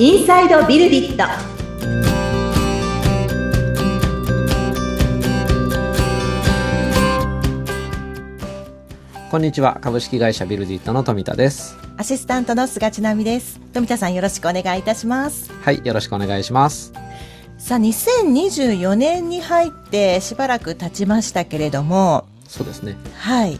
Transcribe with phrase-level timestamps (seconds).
[0.00, 1.24] インサイドビルディット
[9.28, 13.58] こんにちは株式会社ビルディットの富田ですアシスタントの菅千奈美です。
[13.72, 15.50] 富田さんよろしくお願いいたします。
[15.62, 16.92] はいよろしくお願いします
[17.58, 23.58] さあ、2024年に入ってしばらく経ちましたけれども、そうですねはい。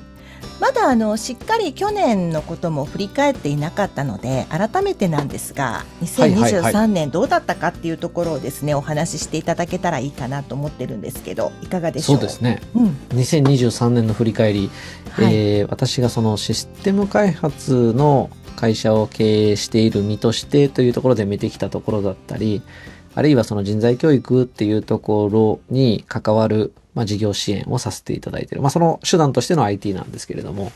[0.60, 5.84] まだあのしっかり去年のことも振り返っていなかったので改めてなんですが
[6.18, 12.60] はいはいは2023年どうだったかっていうところをですねお話ししていただけたらいいかなと思ってるんですけどいかがでしょそううですね。
[12.74, 12.86] うん。
[13.10, 14.70] 2023年の振り返り、
[15.10, 15.34] はい。
[15.34, 22.62] えー私がそのシステム開発の会社を経営している身としてというところで見てきたところだったり
[23.14, 30.72] あるいはその人材教育っていうところに関わる、まあ、事業支援をさせていただいている、まあ、その手段としての IT なんですけれども、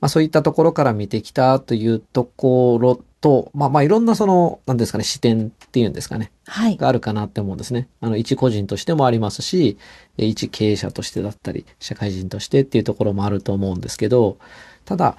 [0.00, 7.86] まあ、そういったところから見てきたというところと、まあ、まあいろんなその何ですかね視点っていうんですかねはいがあるかなって思うんですね。
[8.00, 9.78] あの、一個人としてもありますし、
[10.18, 14.36] え一経営者としてだったり、社会人としてっていうところもあると思うんですけど、
[14.84, 15.16] ただ、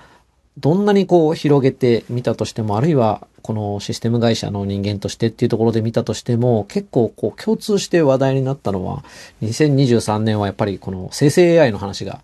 [0.58, 9.04] どんなにこう広げてみたとしても、あるいはこのシステム会社の人間としてっていうところで見たとしても、結構こう共通して話題になったのは、
[9.44, 12.22] 2023年はやっぱりこの生成 AI の話が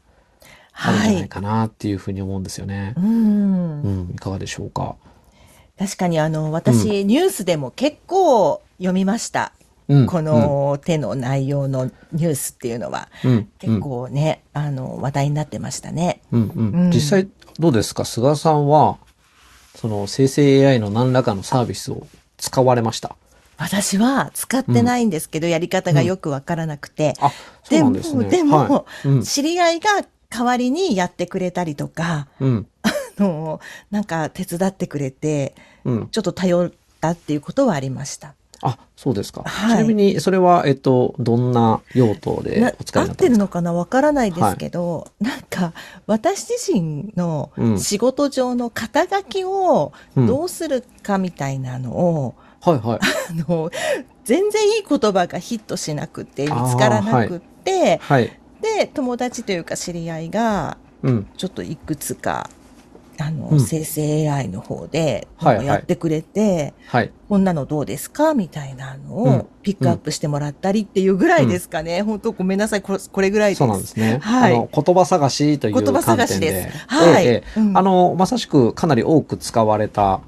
[0.73, 2.94] あるんじゃないかなっていうふうに思うんですよね。
[2.98, 4.95] うんうん、いかがでしょうか？
[5.78, 9.52] 確かにあの私、ニュースでも結構読みました。
[9.88, 13.10] うん、この手の内容のニュースっていうのは
[13.60, 16.22] 結構ね、あの話題になってましたね。
[16.32, 16.72] うんうん。
[16.86, 16.92] うん。
[16.92, 17.30] 実際
[17.60, 18.06] どうですか？
[18.06, 18.98] 菅さんは
[19.76, 22.08] その生成 AI の何らかのサービスを
[22.38, 23.16] 使われました？
[23.58, 27.14] 私は使ってないんですけど、やり方がよくわからなくて、
[27.70, 28.30] ですね。
[28.30, 28.88] でも、
[29.23, 29.90] 知り合いが
[30.30, 32.68] 代わりにやってくれたりとか、うん。
[32.82, 33.60] あの
[33.92, 35.54] なんか手伝ってくれて、
[35.86, 36.08] うん。
[36.08, 38.34] ちょっと頼ったっていうことはありました。
[38.64, 39.77] あそうですか、はい。
[39.77, 43.72] ちなみにそれはえっとどんな用途でなお使い合ってるになったんですか？
[43.72, 45.73] のかなわからないですけど、なんか
[46.05, 47.80] 私自身のうん。
[47.80, 50.27] 仕事上の肩書きをうん。
[50.27, 52.99] どうするかみたいなのを、はいはい。
[53.02, 53.72] あの
[54.23, 58.32] 全然いい言葉がヒットしなくて見つからなくって、はい。
[58.61, 61.28] で友達というか知り合いがうん。
[61.36, 62.48] ちょっといくつか
[63.21, 63.59] あの、うん。
[63.59, 67.11] 生成 AI の方でやってくれて、はい。
[67.30, 68.33] こんなのどうですか？
[68.33, 69.32] みたいなのうん。
[69.33, 72.02] をピックアップしてもらったりっていうぐらいですかね。
[72.02, 72.81] 本当ごめんなさい。
[72.81, 73.60] これこれぐらいです。
[73.60, 74.54] そうなんですね、はい。
[74.54, 76.52] あの言葉探しという言葉観探し点で。
[76.52, 77.26] ですはい。
[77.26, 77.60] ええええ。
[77.60, 77.77] うん。
[77.77, 80.21] あのまさしくかなり多く使われた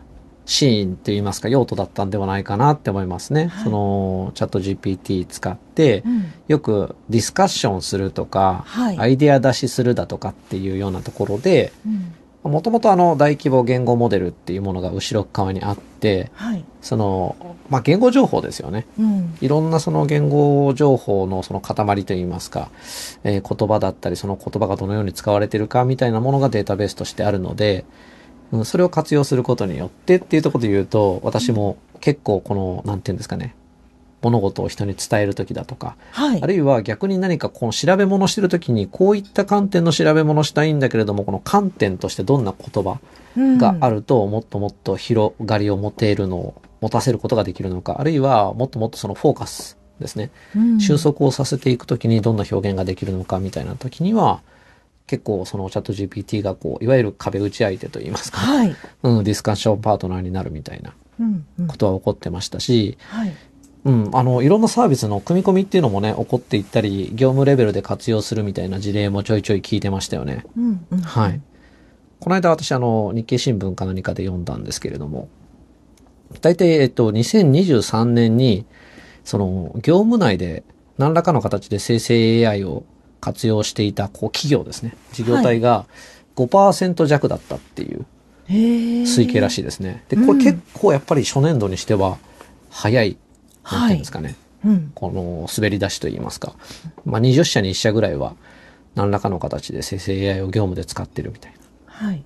[0.45, 3.47] シーンといいますか用途だったんではないかなって思いますね。
[3.47, 3.63] はい。
[3.63, 6.33] そのチャット GPT 使って、うん。
[6.47, 8.97] よくディスカッションするとか、はい。
[8.99, 16.65] アイデア出しするだとかっていうようなところで、うんもともとあの大規模言語モデルっていうものが後ろ側にあって、はい。
[16.81, 17.37] その、
[17.69, 18.85] まあ、言語情報ですよね。
[18.99, 19.37] うん。
[19.39, 22.69] いろんなその言語情報のその塊といいますか、
[23.23, 27.85] えー言葉だったり、その言葉がどのように使われているかみたいなものがデータベースとしてあるので、
[28.51, 33.55] うん、それを活用することによってっていうところで言うと、私も結構この、なんていうんですかね、
[34.23, 36.47] 物事を人に伝えるときだとか、はいあ。
[36.47, 42.99] るいは逆に何かこの調べ物してるときに、こういった観点の調べ物したいんだけれども、この観点としてどんな言葉
[43.37, 43.93] がある。
[43.93, 50.31] ると、もっともっと広がりを持てるのを、持たせることができるのか、あるいはもっともっとそのフォーカスですね。
[50.55, 54.41] うん収束をさせていくときにどんな表現ができるのかみたいなときには、
[55.07, 58.75] 結構そのチャット GPT がこう、いわゆる壁打ち相手といいますか、はい。
[59.03, 61.45] うん、ディスカッションパートナーになるみたいなうん。
[61.59, 63.33] うんことは起こってましたし、はい。
[63.85, 70.45] うん、あの、いろんなサービスの組み込みっていうのもね、起こっていったり、業務レベルで活用するみたいな事例もちょいちょい聞いてましたよね。
[70.57, 70.85] うん。
[70.91, 71.41] うんはい。。
[72.19, 75.27] この間私、あの、日経新聞か何かで読んだんですけれども、
[76.41, 78.65] 大体、えっと、2023年に、
[79.25, 80.63] その、業務内で
[80.97, 82.83] 何らかの形で生成 AI を
[83.19, 84.95] 活用していた、こう、企業ですね。
[85.11, 85.85] 事業体が
[86.37, 88.05] 5%弱だったっていう。
[88.49, 90.03] 推計らしいですね。
[90.09, 92.17] で、こうんれ結構やっぱり初年度にしては、
[92.69, 93.17] 早い、
[93.71, 94.35] なんていうんですかね。
[94.65, 94.91] うん。
[94.95, 96.53] この滑り出しといいますか。
[97.05, 98.35] まあ、20社に1社ぐらいは、
[98.95, 101.57] 何らかの形で生成 AI を業務で使ってるみたいな。
[101.85, 102.23] はい。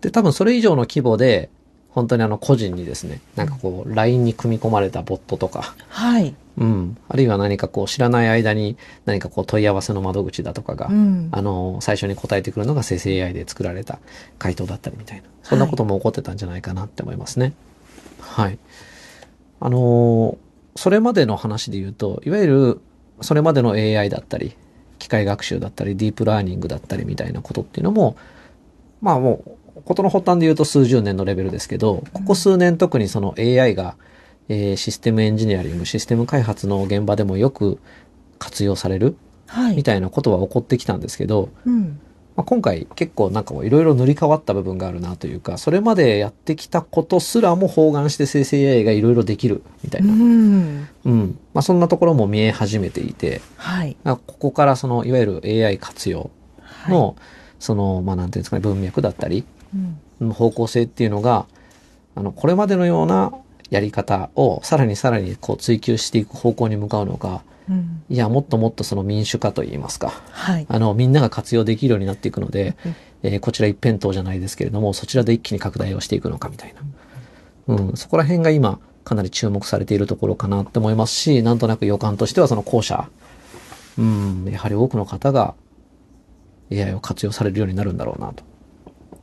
[0.00, 1.50] で、多分それ以上の規模で、
[1.90, 6.34] 本当にあの個人にですね、なんかこう、LINE に組み込まれたボットとか、はい。
[6.58, 6.96] うん。
[7.08, 8.76] あるいは何かこう、知らない間に
[9.06, 11.28] 何かこう、問い合わせの窓口だとかが、うん。
[11.32, 13.98] あの、最初に答えてくるのが生成 AI で作られた
[14.38, 15.24] 回答だったりみたいな。
[15.42, 17.54] そんなことも起こってたんじゃないかなって思いますね。
[18.20, 18.58] はい。
[19.60, 20.36] あの、
[20.76, 22.80] それまでの話で言うと、いわゆる、
[23.20, 24.54] それまでの AI だったり、
[24.98, 28.16] 機械学習だったり、ディープラーニングだったりみたいなことっていうのも、
[29.00, 29.42] まあも
[29.76, 33.96] う、ことの発端で言うと数十年のレベルですけど、ここ数年特にその AI が
[34.48, 37.78] えーシステムエンジニアリング、システム開発の現場でもよく
[38.38, 39.76] 活用されるはい。
[39.76, 42.00] みたいなことは起こってきたんですけど、うん。
[42.36, 50.12] まあ、今回結構なんかもいろいろ塗り替わった部分があるなというか、それまでやってきたことすらも包含して生成 AI がいろいろできるみたいうな。
[50.12, 50.88] ん。
[51.06, 51.38] うん。
[51.54, 53.96] まあそんなところも見え始めていて、はい。
[54.04, 56.30] まあここからそのいわゆる AI 活用
[56.60, 56.92] はい。
[56.92, 57.16] の、
[57.58, 59.46] その、まあなんていうんですかね、文脈だったり、
[60.20, 60.30] うん。
[60.32, 61.46] 方向性っていうのが、
[62.14, 63.32] あの、これまでのような
[63.70, 68.02] やり方をさらにさらにこう追求していく方向に向かうのか、うん。
[68.08, 70.66] いや、もっともっとその民主化といいますか、はい。
[70.68, 76.74] あの、みんなが活用できるようになっていくので、うんえーこちら一辺倒じゃないですけれども、そちらで一気に拡大をしていくのかみたい
[77.66, 77.74] な。
[77.74, 83.08] うん、そこら辺が今、かなり注目されているところかなって思いますし、なんとなく予感としてはその後者、
[83.98, 85.54] うん、やはり多くの方が
[86.70, 88.44] AI を活用されるようになるんだろうなと。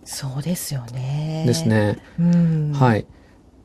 [0.06, 1.44] そうですよね。
[1.46, 1.68] です。
[1.68, 2.00] ね。
[2.20, 2.72] うん。
[2.74, 2.78] い。
[2.78, 3.06] はい。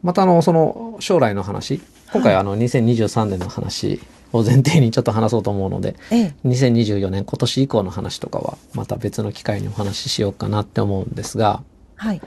[0.03, 1.81] またあの、その将来の話、
[2.13, 4.01] 今回はいあの2023年の話
[4.33, 6.35] を前提にちょっと話そうと思うので、ええ。
[6.45, 11.63] 2024年今年以降の話とかはまた別の機会にお話ししようかなって思うんですが、
[11.97, 12.21] はい。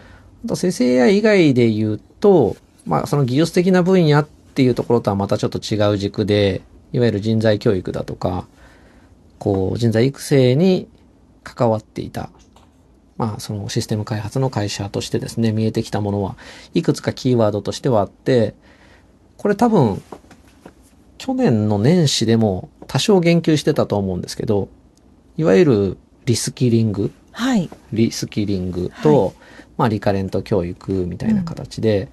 [0.46, 2.56] あと生成 AI 以外で言うと、
[2.86, 6.62] まあその技術的な分野っていうところとはまたちょっと違う軸で、
[6.94, 8.48] いわゆる人材教育だとか、
[9.38, 10.88] こう人材育成に
[11.44, 12.30] 関わっていた、
[13.18, 16.36] まあそのシステム開発の会社としてですね、見えてきたものは
[16.74, 18.56] いくつかキーワードとしてはあって、
[19.38, 20.02] これ多分、
[21.22, 24.70] 去年の年始でも多少言及してたと思うんですけど、
[25.38, 27.70] いわゆるリスキリングはい。
[27.94, 29.36] リスキリングと、
[29.78, 32.10] まあリカレント教育みたいな形で、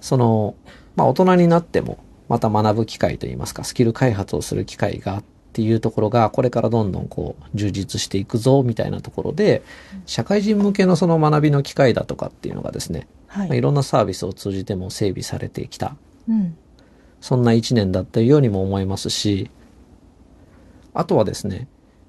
[0.00, 0.56] その、
[0.96, 1.98] まあ大人になっても
[2.28, 9.62] また学ぶ機会といいますか、スキル開発をする機会がっていうところが、これからどんどんこう充実していくぞみたいなところで、
[10.06, 13.60] 社会人向けのその学びの機会だとかっていうのがですね、まあいはい。
[13.60, 15.94] ろんなサービスを通じても整備されてきた
[16.28, 16.56] うん。
[17.20, 19.50] そんな一年だったようにも思いますし、
[20.94, 21.68] あとはですね、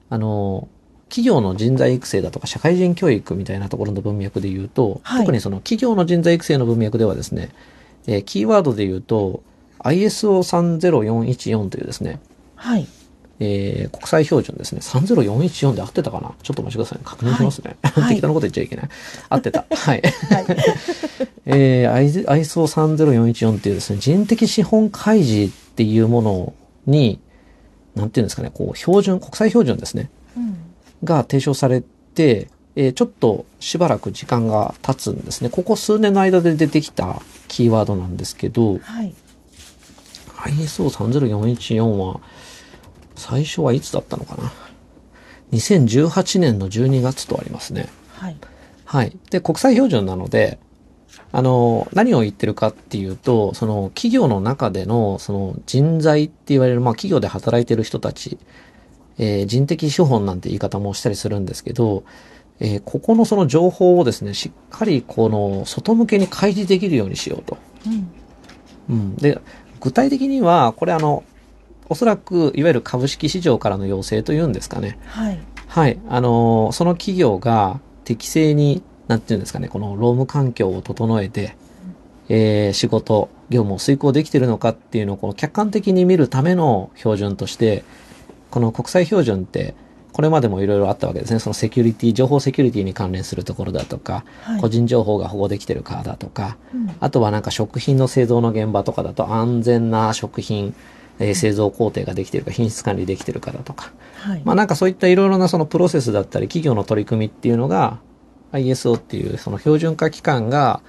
[0.09, 0.67] あの、
[1.09, 7.49] 企業の人材育成だとか社会人教育みたいなところの文脈で言うと、はい特にその企業の人材育成の文脈ではですね、
[8.07, 9.43] えーキーワードで言うと、
[9.79, 12.19] ISO30414 というですね、
[12.55, 12.87] はい。
[13.39, 14.81] えー国際標準ですね。
[14.81, 16.33] 30414で合ってたかな？
[16.43, 17.03] ちょっとお待ちくださいね。
[17.05, 17.77] 確認しますね。
[17.83, 18.89] はい適当なこと言っちゃいけない。
[19.29, 19.65] 合ってた。
[19.69, 20.01] はい。
[20.01, 20.45] はい。
[21.45, 26.53] えー、ISO30414 っていうですね、人的資本開示っていうもの
[26.85, 27.19] に、
[27.95, 30.55] なんていうんですかね、こう、標準、国際標準ですね、うん。
[31.03, 31.81] が提唱され
[32.13, 35.49] て、えーちょっとしばらく時間が経つんですね。
[35.49, 39.13] ここ数年の間で出てきたキーワードなんですけど、はい。
[40.37, 42.19] ISO30414 は、
[43.19, 44.51] 最初はいつだったのかな
[45.51, 47.87] ?2018 年の12月とありますね。
[48.13, 48.35] はい。
[48.85, 49.15] はい。
[49.29, 50.59] で、国際標準なので、
[51.31, 58.37] あの、何を言ってるかっていうと、その企業の中での、その人材って言われる、まあ企業で働いてる人たち、
[59.17, 62.03] えー人的資本なんて言い方もしたりするんですけど、
[62.59, 67.57] えーここのその情報をですね、しっかりこの外向けに開示できるようにしようと。
[67.85, 68.11] うん。
[68.89, 69.15] うん。
[69.17, 69.39] で、
[69.81, 71.23] 具体的には、これあの、
[71.89, 74.97] おそらく、いわゆる株式市場からの要請というんですかね。
[75.05, 75.39] はい。
[75.67, 75.99] はい。
[76.07, 81.55] あのーその企業が適正に、なんていうんですかね、この労務環境を整えて、
[82.29, 87.83] えー仕事、業務を遂行できているのかっていうのをこの客観的に見るための標準として、
[88.51, 89.73] この国際標準って、
[90.11, 91.39] これまでもいろいろあったわけですね。
[91.39, 94.61] そのセキュリティ、情報セキュリティに関連するところだとか、はい。
[94.61, 100.75] 個人情報が保護できてるかだとか、うんあとはなんか食品の製造の現場とかだと安全な食品、
[101.19, 104.41] えー製造工程ができてるか、品質管理できてるかだとか、はい。
[104.43, 107.99] まあなんかそういったいろいろなそのプロセスだったり企業の取り組みっていうのが
[108.51, 110.81] ISO っていうその標準化機関が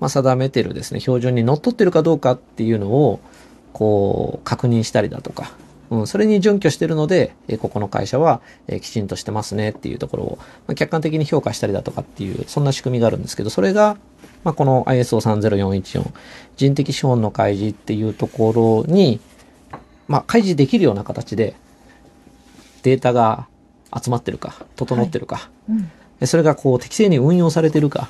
[0.00, 3.20] まあ定めてるですね、標準にのっとってるかどうかっていうのを
[3.72, 5.52] こう確認したりだとか、
[5.90, 13.96] うん、それに準拠してるので、えーここの会社は、えーきちんとしてますねっていうところを、まあ、客観的に評価したりだとかっていう、そんな仕組みがあるんですけど、それが、
[14.44, 16.04] まあ、この ISO30414
[16.56, 19.20] 人的資本の開示っていうところに、
[20.08, 21.54] まあ、開示できるような形で
[22.82, 23.48] データが
[23.94, 25.90] 集まってるか、整ってるか、うん。
[26.20, 28.08] でそれがこう適正に運用されてるか、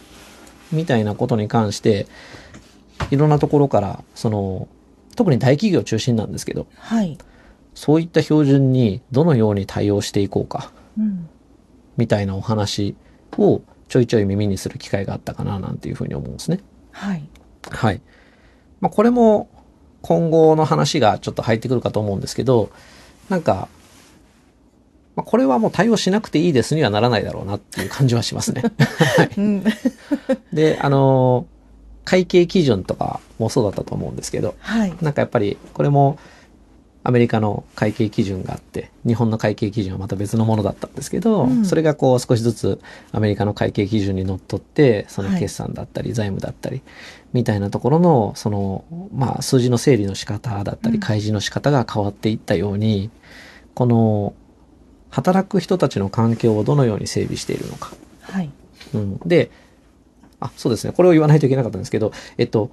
[0.72, 2.06] みたいなことに関して、
[3.10, 4.68] いろんなところから、その、
[5.16, 7.18] 特に大企業中心なんですけど、はい。
[7.74, 11.28] そういった標準にどのように対応していこうか、うん。
[11.96, 12.96] みたいなお話
[13.38, 16.60] をちょいちょい耳にする機会があったかな、なんていうふうに思うんですね。
[16.90, 17.28] はい。
[17.70, 18.00] はい。
[18.80, 19.48] まあ、これも
[20.06, 22.70] 今後の話がちょっと入ってくるかと思うんですけど、
[23.28, 23.66] なんか、
[25.16, 28.62] まあ、これはもう対応しなくていいですにはならないだろうなっていう感じはしますね。
[29.16, 29.30] はい。
[29.36, 29.64] うん。
[30.52, 31.46] で、あの、
[32.04, 34.94] 会計基準とかもそうだったと思うんですけど、はい。
[35.00, 36.20] なんかやっぱりこれも
[37.06, 42.80] アメリカの会計基準があって、日本の会計基準はまた別のものだったんですけど、うんそれがこう少しずつ
[43.12, 46.82] アメリカの会計基準にのっとって、そのはい決算だったり財務だったり、
[47.32, 48.84] みたいなところの、その、
[49.14, 53.10] まあ数字の整理の仕方だったり、うん開示の仕方が変わっていったように、
[53.74, 54.34] この、
[55.10, 57.94] 働く人たちの環境をどのように整備しているのか。
[58.22, 58.50] はい。
[58.94, 59.52] うん、で、
[60.40, 60.92] あ、そうですね。
[60.92, 62.72] これを言わないといけなかったんですけど、えっと、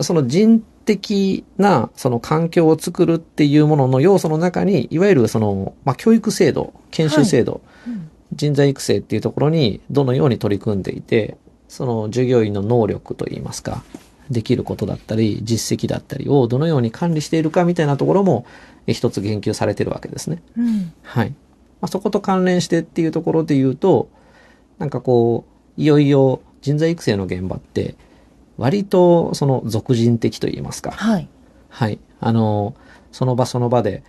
[0.00, 11.36] その人的なその環境を作るっていうものの要素の中に、いわゆるその、まあ、教育制度、研修制度、うん人材育成っていうところにどのように取り組んでいて、
[11.68, 13.82] その従業員の能力といいますか、
[14.30, 18.46] できることだったり、実績だったりをどのように管理しているかみたいなところも、
[18.86, 20.42] え一つ言及されてるわけですね。
[20.56, 20.92] うん。
[21.02, 21.30] はい。
[21.80, 24.08] まあ、そこと関連してっていうところで言うと、
[24.78, 25.44] なんかこ
[25.78, 27.94] う、いよいよ人材育成の現場って、
[28.58, 30.90] 割とその俗人的と言いますか。
[30.92, 31.28] はい。
[31.68, 31.98] はい。
[32.20, 32.74] あの、
[33.10, 34.02] その場その場で、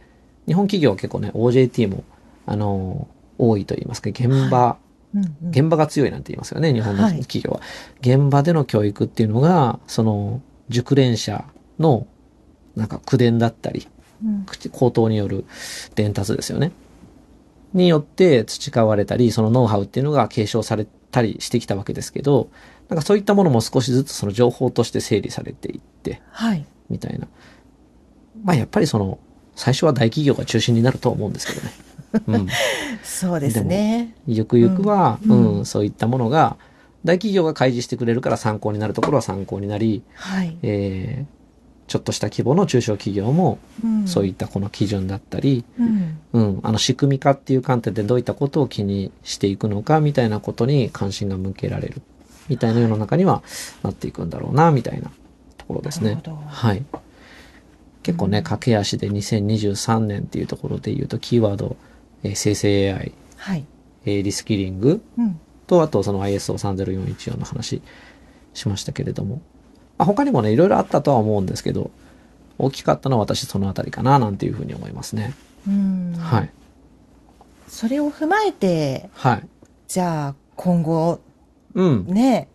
[0.48, 2.04] 日本企業は結構ね、OJT も、
[2.46, 3.08] あの、
[3.38, 4.78] 多いと言いますか、現場、
[5.16, 7.62] うんうん現場が強いなんて言いますよね、日本のはい企業は。
[8.02, 11.46] 現場での教育っていうのが、その、熟練者
[11.78, 12.08] の、
[12.76, 13.88] なんか口伝だったり、
[14.24, 15.46] うん口口頭による
[15.96, 16.72] 伝達ですよね。
[17.74, 22.50] によって培われたり、そのノウハウっていうのが継承されたりしてきたわけですけど、
[22.94, 26.64] なんかそういったものも少しずつその情報として整理されていって、はい。
[26.92, 27.28] みたいな。
[28.44, 29.18] まあやっぱりその、
[29.56, 31.72] 最初は大企業が中心になると思うんですけどね。
[32.28, 32.48] うん。
[33.04, 34.14] そうですね。
[34.28, 36.58] ゆくゆくは、ううんん、うんそういったものが、
[37.04, 40.56] 大企業が開示してくれるから参考になるところは参考になり、はい。
[40.62, 41.44] えー
[41.86, 46.18] ちょっとした規模の中小企業も、うんそういったこの基準だったり、うん。
[46.32, 52.02] うん、あの仕組み化っていう観点でどういったことを気にしていくのかみたいなことに関心が向けられる
[52.50, 53.44] みたいな世の中には
[53.84, 55.12] なっていくんだろうなみたいな
[55.58, 56.22] ところですね。
[56.48, 56.84] はい。
[58.04, 61.78] 結構ね、駆け足で2023年っていうところで言うとキーワード、
[62.24, 63.66] えー生成 AI、はい。
[64.06, 65.40] えーリスキリングうん。
[65.68, 67.82] とあとその ISO30414 の話
[68.54, 69.42] しましたけれども、
[69.98, 71.92] まあ、他にもね、いろいろあったとは思うんですけど、
[72.58, 75.34] 大きかったのは私そのあたりかななんていうふうに思いますね。
[75.68, 76.14] うん。
[76.20, 76.50] はい。
[77.68, 79.48] それを踏まえて、はい。
[79.88, 81.20] じゃあ今後
[81.76, 82.06] うん。
[82.08, 82.48] ね、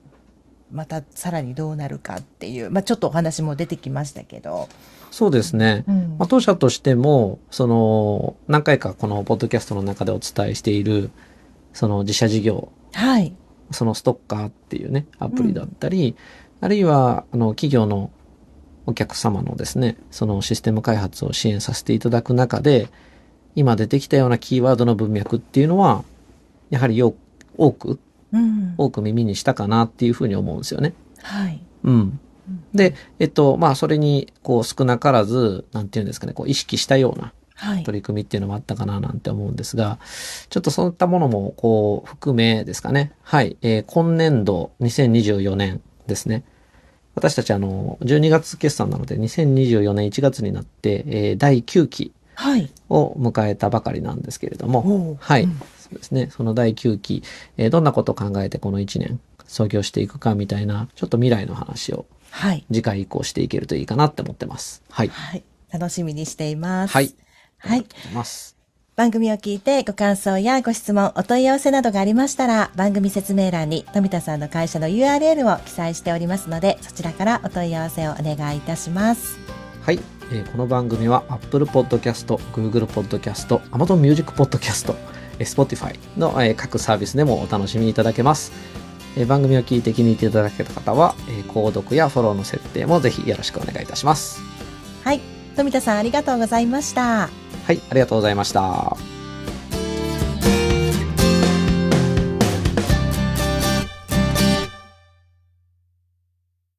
[0.70, 4.68] またさらにどうなるかっていう、まあちょっとお話も出てきましたけど。
[5.10, 5.84] そうですね。
[5.88, 11.10] うんまあ、当社としても、その、何回かこのポッドキャストの中でお伝えしている、
[11.72, 13.34] その自社事業、はい。
[13.70, 16.16] そのストッカーっていうね、アプリだったり、
[16.60, 18.10] あるいは、あの、企業の
[18.86, 22.88] お客様のですね、そのシステム開発を支援させていただく中で、
[23.54, 26.04] 今出てきたようなキーワードの文脈っていうのは、
[26.70, 27.14] やはりよ
[27.56, 27.98] 多く、うん。
[28.76, 30.94] 多く耳にしたかなっていうふうに思うんですよね。
[31.22, 31.60] はい。
[31.84, 32.20] うん。
[32.74, 37.82] で、えっと、まあ、それに、こう、少なからず、なんていうんですかね、こう、意識したようなはい。
[37.82, 39.98] 取り組みっていうのもあったかななんて思うんですが、
[40.48, 43.12] ちょっとそういったものも、こう、含めですかね。
[43.22, 43.56] はい。
[43.62, 46.44] えー今年度、2024年ですね。
[47.16, 52.70] 私たち、あの、12月決算なので、2024年1月になって、えー第9期はい。
[52.88, 56.30] を迎えたばかりなんですけれども、おうはい、うんそうですね。
[56.30, 57.22] その第9期、
[57.56, 62.64] えーどんなことを考えてこの1年、創業していくかみたいな、ちょっと未来の話をはい。
[62.68, 64.82] 次回以降していけるといいかなって思ってます。
[64.90, 65.08] はい。
[65.08, 65.42] はい。
[65.72, 66.92] 楽しみにしています。
[66.92, 67.14] はい。
[67.58, 68.56] はいます。
[68.96, 79.38] 番組を聞いてご感想やご質問、お問い合わせなどがありましたら、番組説明欄に富田さんの会社の URL を記載しておりますので、そちらからお問い合わせをお願いいたします。
[79.82, 80.00] はい、
[80.32, 88.52] えーこの番組は Apple Podcast、Google Podcast、Amazon Music Podcast、えー Spotify の、えー各サービスでもお楽しみいただけます。
[89.16, 94.40] えー番組を聞いて気に入っていただけた方は、えー購読やフォローの設定もぜひよろしくお願いいたします。
[95.04, 95.20] はい。
[95.56, 97.28] 富田さんありがとうございました。
[97.66, 99.17] はい、ありがとうございました。